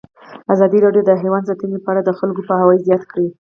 [0.53, 3.27] ازادي راډیو د حیوان ساتنه په اړه د خلکو پوهاوی زیات کړی.